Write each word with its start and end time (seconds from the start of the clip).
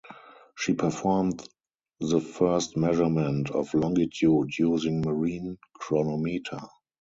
She 0.57 0.73
performed 0.73 1.47
the 1.99 2.21
first 2.21 2.75
measurement 2.75 3.51
of 3.51 3.71
longitude 3.75 4.57
using 4.57 5.01
Marine 5.01 5.59
chronometer. 5.75 6.57